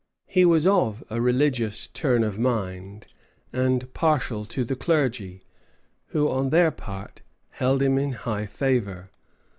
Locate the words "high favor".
8.13-9.11